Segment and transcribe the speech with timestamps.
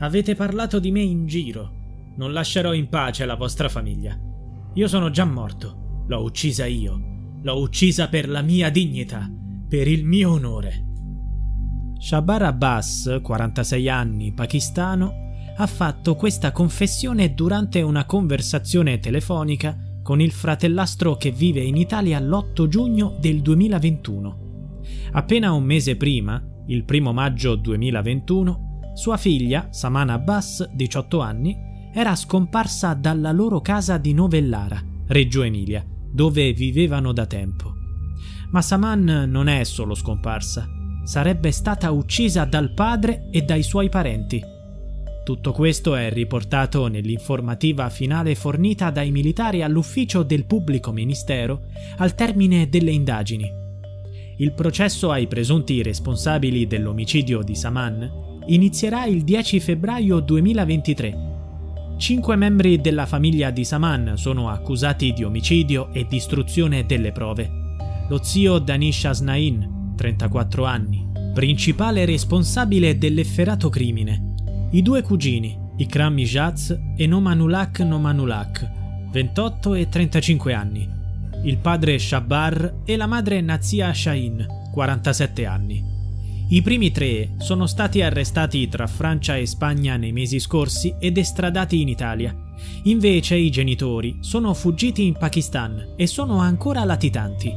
[0.00, 2.12] Avete parlato di me in giro.
[2.16, 4.16] Non lascerò in pace la vostra famiglia.
[4.74, 6.04] Io sono già morto.
[6.06, 7.36] L'ho uccisa io.
[7.42, 9.28] L'ho uccisa per la mia dignità,
[9.68, 10.84] per il mio onore.
[11.98, 20.30] Shabar Abbas, 46 anni, pakistano, ha fatto questa confessione durante una conversazione telefonica con il
[20.30, 24.80] fratellastro che vive in Italia l'8 giugno del 2021.
[25.12, 28.67] Appena un mese prima, il primo maggio 2021,
[28.98, 31.56] sua figlia, Samana Abbas, 18 anni,
[31.94, 37.74] era scomparsa dalla loro casa di Novellara, Reggio Emilia, dove vivevano da tempo.
[38.50, 40.68] Ma Saman non è solo scomparsa,
[41.04, 44.42] sarebbe stata uccisa dal padre e dai suoi parenti.
[45.24, 51.66] Tutto questo è riportato nell'informativa finale fornita dai militari all'ufficio del pubblico ministero
[51.98, 53.48] al termine delle indagini.
[54.38, 61.26] Il processo ai presunti responsabili dell'omicidio di Saman inizierà il 10 febbraio 2023.
[61.98, 67.50] Cinque membri della famiglia di Saman sono accusati di omicidio e distruzione delle prove.
[68.08, 74.34] Lo zio Danish Asnain, 34 anni, principale responsabile dell'efferato crimine.
[74.70, 80.88] I due cugini, Ikram Mijaz e Nomanulak Nomanulak, 28 e 35 anni.
[81.44, 85.97] Il padre Shabbar e la madre Nazia Shahin, 47 anni.
[86.50, 91.82] I primi tre sono stati arrestati tra Francia e Spagna nei mesi scorsi ed estradati
[91.82, 92.34] in Italia.
[92.84, 97.54] Invece i genitori sono fuggiti in Pakistan e sono ancora latitanti.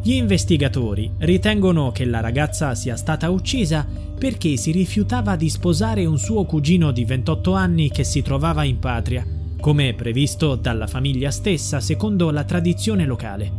[0.00, 3.84] Gli investigatori ritengono che la ragazza sia stata uccisa
[4.16, 8.78] perché si rifiutava di sposare un suo cugino di 28 anni che si trovava in
[8.78, 9.26] patria,
[9.58, 13.50] come previsto dalla famiglia stessa secondo la tradizione locale.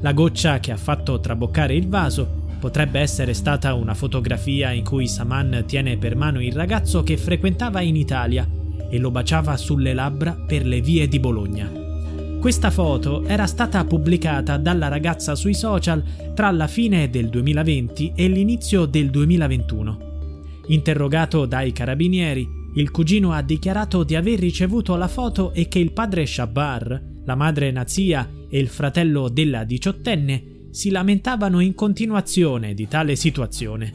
[0.00, 5.06] La goccia che ha fatto traboccare il vaso Potrebbe essere stata una fotografia in cui
[5.06, 8.48] Saman tiene per mano il ragazzo che frequentava in Italia
[8.88, 11.70] e lo baciava sulle labbra per le vie di Bologna.
[12.40, 16.02] Questa foto era stata pubblicata dalla ragazza sui social
[16.34, 19.98] tra la fine del 2020 e l'inizio del 2021.
[20.68, 25.92] Interrogato dai carabinieri, il cugino ha dichiarato di aver ricevuto la foto e che il
[25.92, 32.86] padre Shabbar, la madre Nazia e il fratello della diciottenne si lamentavano in continuazione di
[32.86, 33.94] tale situazione.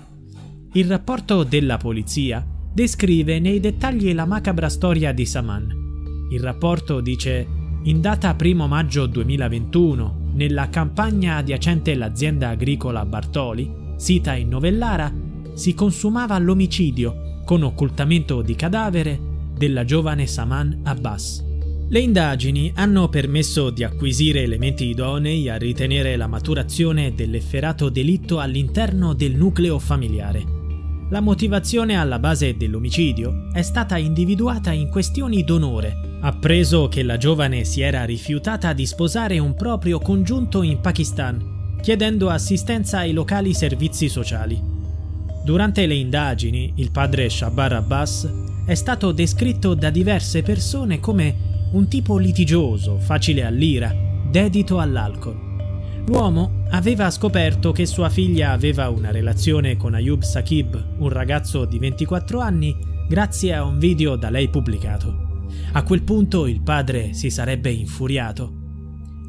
[0.74, 2.44] Il rapporto della polizia
[2.74, 6.28] descrive nei dettagli la macabra storia di Saman.
[6.32, 7.46] Il rapporto dice
[7.84, 15.14] in data 1 maggio 2021, nella campagna adiacente l'azienda agricola Bartoli, sita in Novellara,
[15.54, 19.20] si consumava l'omicidio con occultamento di cadavere
[19.56, 21.51] della giovane Saman Abbas.
[21.92, 29.12] Le indagini hanno permesso di acquisire elementi idonei a ritenere la maturazione dell'efferato delitto all'interno
[29.14, 30.42] del nucleo familiare.
[31.10, 37.66] La motivazione alla base dell'omicidio è stata individuata in questioni d'onore, appreso che la giovane
[37.66, 44.08] si era rifiutata di sposare un proprio congiunto in Pakistan, chiedendo assistenza ai locali servizi
[44.08, 44.58] sociali.
[45.44, 48.32] Durante le indagini, il padre Shabar Abbas
[48.66, 53.96] è stato descritto da diverse persone come un tipo litigioso, facile all'ira,
[54.30, 55.50] dedito all'alcol.
[56.06, 61.80] L'uomo aveva scoperto che sua figlia aveva una relazione con Ayub Sakib, un ragazzo di
[61.80, 62.76] 24 anni,
[63.08, 65.46] grazie a un video da lei pubblicato.
[65.74, 68.60] A quel punto il padre si sarebbe infuriato.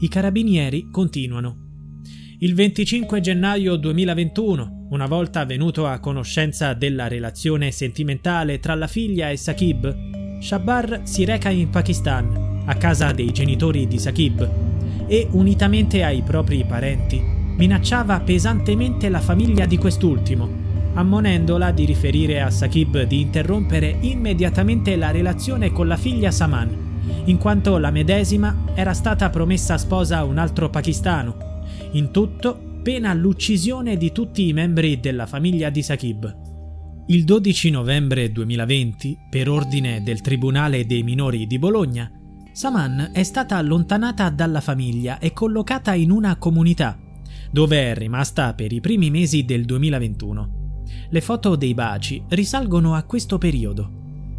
[0.00, 1.59] I carabinieri continuano.
[2.41, 9.31] Il 25 gennaio 2021, una volta venuto a conoscenza della relazione sentimentale tra la figlia
[9.31, 10.12] e Sakib,
[10.43, 14.50] Shabar si reca in Pakistan, a casa dei genitori di Sakib,
[15.06, 20.49] e, unitamente ai propri parenti, minacciava pesantemente la famiglia di quest'ultimo,
[20.94, 27.39] ammonendola di riferire a Sakib di interrompere immediatamente la relazione con la figlia Saman, in
[27.39, 31.37] quanto la medesima era stata promessa sposa a un altro pakistano
[31.93, 36.42] in tutto, pena l'uccisione di tutti i membri della famiglia di Sakib.
[37.07, 42.09] Il 12 novembre 2020, per ordine del Tribunale dei minori di Bologna,
[42.53, 46.97] Saman è stata allontanata dalla famiglia e collocata in una comunità,
[47.51, 50.85] dove è rimasta per i primi mesi del 2021.
[51.11, 53.91] Le foto dei baci risalgono a questo periodo.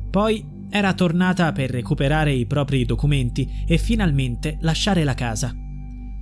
[0.10, 5.54] Poi era tornata per recuperare i propri documenti e finalmente lasciare la casa.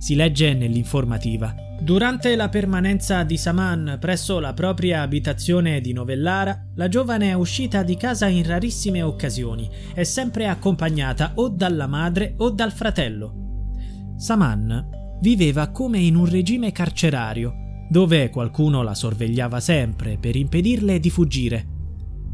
[0.02, 1.54] Si legge nell'informativa.
[1.80, 7.84] Durante la permanenza di Saman presso la propria abitazione di Novellara, la giovane è uscita
[7.84, 13.70] di casa in rarissime occasioni e sempre accompagnata o dalla madre o dal fratello.
[14.16, 14.88] Saman
[15.20, 17.54] viveva come in un regime carcerario,
[17.88, 21.66] dove qualcuno la sorvegliava sempre per impedirle di fuggire.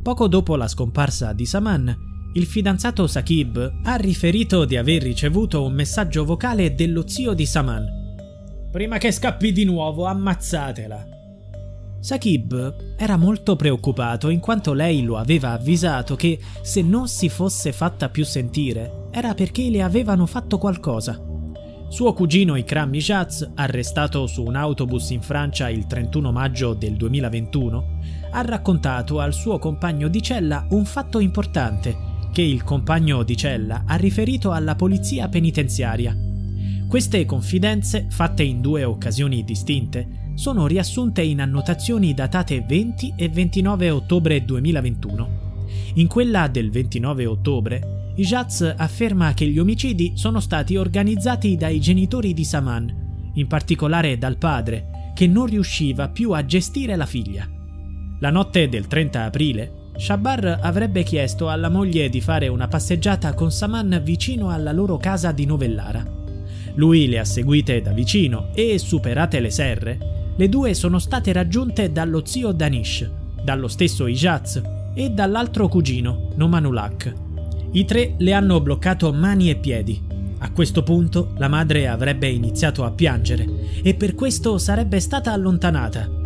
[0.03, 5.73] Poco dopo la scomparsa di Saman, il fidanzato Sakib ha riferito di aver ricevuto un
[5.73, 7.87] messaggio vocale dello zio di Saman.
[8.71, 11.07] Prima che scappi di nuovo, ammazzatela.
[12.01, 17.73] Sakib era molto preoccupato in quanto lei lo aveva avvisato che se non si fosse
[17.73, 21.21] fatta più sentire era perché le avevano fatto qualcosa.
[21.89, 28.01] Suo cugino Ikram Mijaz, arrestato su un autobus in Francia il 31 maggio del 2021,
[28.33, 33.85] ha raccontato al suo compagno di cella un fatto importante che il compagno di cella
[33.87, 36.17] ha riferito alla polizia penitenziaria.
[36.89, 43.91] Queste confidenze, fatte in due occasioni distinte, sono riassunte in annotazioni datate 20 e 29
[43.91, 45.47] ottobre 2021.
[45.95, 52.35] In quella del 29 ottobre, Ijaz afferma che gli omicidi sono stati organizzati dai genitori
[52.35, 57.49] di Saman, in particolare dal padre, che non riusciva più a gestire la figlia.
[58.21, 63.51] La notte del 30 aprile, Shabar avrebbe chiesto alla moglie di fare una passeggiata con
[63.51, 66.05] Saman vicino alla loro casa di Novellara.
[66.75, 69.99] Lui le ha seguite da vicino e, superate le serre,
[70.37, 73.11] le due sono state raggiunte dallo zio Danish,
[73.43, 74.63] dallo stesso Ijaz
[74.95, 77.13] e dall'altro cugino, Nomanulak.
[77.73, 80.01] I tre le hanno bloccato mani e piedi.
[80.39, 83.47] A questo punto la madre avrebbe iniziato a piangere
[83.83, 86.18] e per questo sarebbe stata allontanata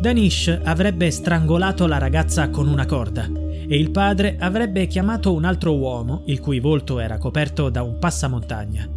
[0.00, 3.28] Danish avrebbe strangolato la ragazza con una corda
[3.70, 7.98] e il padre avrebbe chiamato un altro uomo, il cui volto era coperto da un
[7.98, 8.88] passamontagna.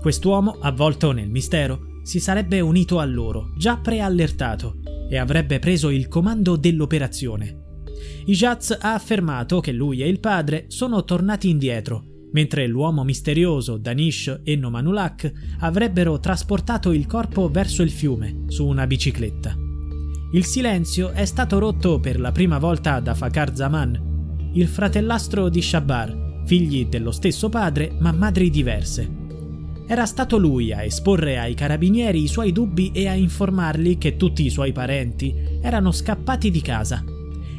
[0.00, 4.78] Quest'uomo, avvolto nel mistero, si sarebbe unito a loro, già preallertato,
[5.10, 7.82] e avrebbe preso il comando dell'operazione.
[8.24, 12.02] Ijaz ha affermato che lui e il padre sono tornati indietro,
[12.32, 18.86] mentre l'uomo misterioso Danish e Nomanulak avrebbero trasportato il corpo verso il fiume su una
[18.86, 19.59] bicicletta.
[20.32, 25.60] Il silenzio è stato rotto per la prima volta da Fakar Zaman, il fratellastro di
[25.60, 29.10] Shabar, figli dello stesso padre ma madri diverse.
[29.88, 34.44] Era stato lui a esporre ai carabinieri i suoi dubbi e a informarli che tutti
[34.44, 37.02] i suoi parenti erano scappati di casa.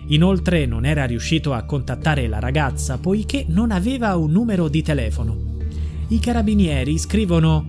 [0.07, 5.57] Inoltre non era riuscito a contattare la ragazza poiché non aveva un numero di telefono.
[6.07, 7.67] I carabinieri scrivono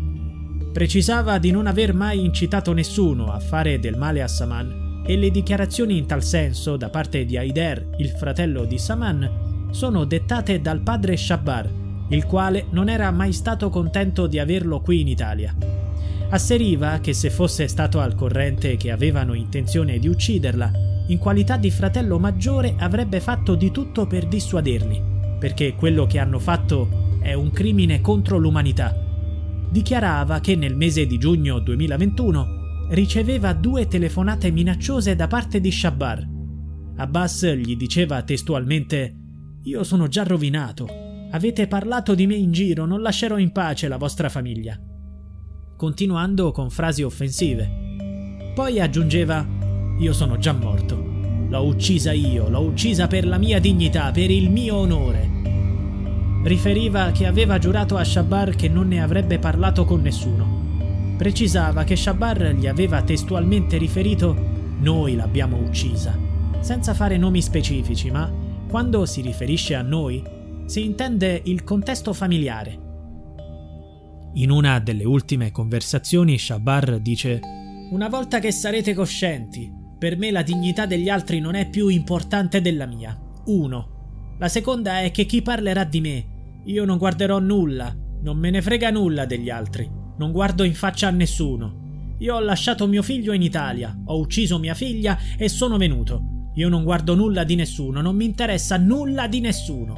[0.72, 5.30] Precisava di non aver mai incitato nessuno a fare del male a Saman e le
[5.30, 10.80] dichiarazioni in tal senso da parte di Haider, il fratello di Saman, sono dettate dal
[10.80, 11.68] padre Shabbar,
[12.08, 15.54] il quale non era mai stato contento di averlo qui in Italia.
[16.28, 20.70] Asseriva che se fosse stato al corrente che avevano intenzione di ucciderla,
[21.08, 25.02] in qualità di fratello maggiore avrebbe fatto di tutto per dissuaderli,
[25.38, 28.94] perché quello che hanno fatto è un crimine contro l'umanità.
[29.68, 36.28] Dichiarava che nel mese di giugno 2021 riceveva due telefonate minacciose da parte di Shabbar.
[36.96, 39.16] Abbas gli diceva testualmente
[39.64, 40.88] Io sono già rovinato.
[41.30, 44.78] Avete parlato di me in giro, non lascerò in pace la vostra famiglia.
[45.76, 48.50] Continuando con frasi offensive.
[48.54, 49.46] Poi aggiungeva
[49.98, 51.10] Io sono già morto.
[51.48, 55.30] L'ho uccisa io, l'ho uccisa per la mia dignità, per il mio onore.
[56.44, 60.61] Riferiva che aveva giurato a Shabbar che non ne avrebbe parlato con nessuno
[61.22, 64.34] precisava che Shabar gli aveva testualmente riferito
[64.80, 66.18] noi l'abbiamo uccisa,
[66.58, 68.28] senza fare nomi specifici, ma
[68.68, 70.20] quando si riferisce a noi
[70.66, 72.76] si intende il contesto familiare.
[74.34, 77.38] In una delle ultime conversazioni Shabar dice
[77.90, 82.60] Una volta che sarete coscienti, per me la dignità degli altri non è più importante
[82.60, 83.16] della mia.
[83.44, 84.34] Uno.
[84.40, 86.26] La seconda è che chi parlerà di me,
[86.64, 91.08] io non guarderò nulla, non me ne frega nulla degli altri, non guardo in faccia
[91.08, 92.14] a nessuno.
[92.18, 96.50] Io ho lasciato mio figlio in Italia, ho ucciso mia figlia e sono venuto.
[96.54, 99.96] Io non guardo nulla di nessuno, non mi interessa nulla di nessuno.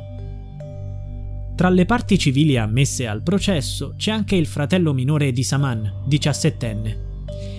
[1.54, 7.12] Tra le parti civili ammesse al processo c'è anche il fratello minore di Saman, diciassettenne.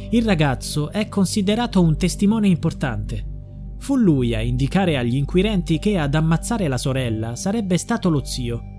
[0.09, 3.23] Il ragazzo è considerato un testimone importante.
[3.77, 8.74] Fu lui a indicare agli inquirenti che ad ammazzare la sorella sarebbe stato lo zio.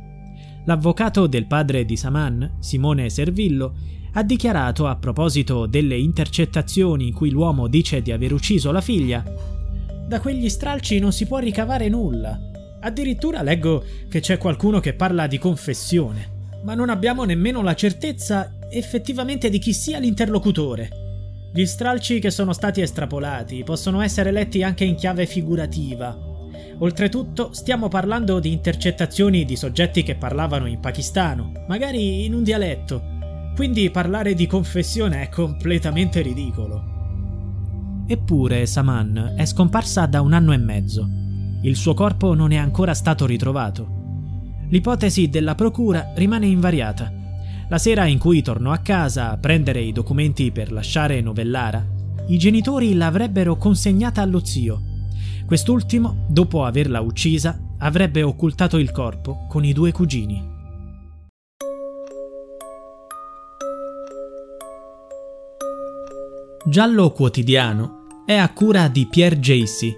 [0.66, 3.74] L'avvocato del padre di Saman, Simone Servillo,
[4.14, 9.22] ha dichiarato a proposito delle intercettazioni in cui l'uomo dice di aver ucciso la figlia
[10.08, 12.36] Da quegli stralci non si può ricavare nulla.
[12.80, 18.56] Addirittura leggo che c'è qualcuno che parla di confessione, ma non abbiamo nemmeno la certezza
[18.68, 20.88] effettivamente di chi sia l'interlocutore.
[21.54, 26.34] Gli stralci che sono stati estrapolati possono essere letti anche in chiave figurativa.
[26.78, 33.02] Oltretutto stiamo parlando di intercettazioni di soggetti che parlavano in pakistano, magari in un dialetto,
[33.54, 36.94] quindi parlare di confessione è completamente ridicolo.
[38.06, 41.08] Eppure Saman è scomparsa da un anno e mezzo.
[41.62, 43.88] Il suo corpo non è ancora stato ritrovato.
[44.68, 47.10] L'ipotesi della procura rimane invariata.
[47.68, 51.84] La sera in cui tornò a casa a prendere i documenti per lasciare Novellara,
[52.28, 54.85] i genitori l'avrebbero consegnata allo zio.
[55.46, 60.54] Quest'ultimo, dopo averla uccisa, avrebbe occultato il corpo con i due cugini.
[66.64, 69.94] Giallo Quotidiano è a cura di Pierre Jacy.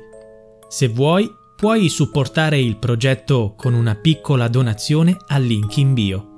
[0.68, 1.26] Se vuoi,
[1.56, 6.37] puoi supportare il progetto con una piccola donazione al link in bio.